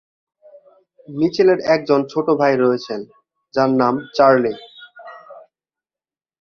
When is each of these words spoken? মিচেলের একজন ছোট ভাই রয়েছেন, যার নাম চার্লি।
মিচেলের 1.09 1.59
একজন 1.75 1.99
ছোট 2.11 2.27
ভাই 2.39 2.53
রয়েছেন, 2.55 2.99
যার 3.53 3.69
নাম 3.81 3.93
চার্লি। 4.15 4.53